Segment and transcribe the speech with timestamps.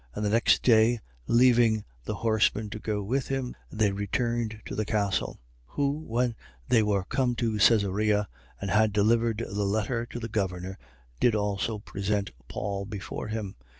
[0.15, 0.15] 23:32.
[0.15, 4.83] And the next day, leaving the horsemen to go with him, they returned to the
[4.83, 5.33] castle.
[5.75, 5.75] 23:33.
[5.75, 6.35] Who, when
[6.69, 8.27] they were come to Caesarea
[8.59, 10.79] and had delivered the letter to the governor,
[11.19, 13.53] did also present Paul before him.